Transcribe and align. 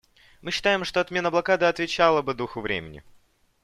Мы 0.41 0.49
считаем, 0.49 0.83
что 0.83 0.99
отмена 0.99 1.29
блокады 1.29 1.65
отвечала 1.67 2.23
бы 2.23 2.33
духу 2.33 2.59
времени. 2.59 3.03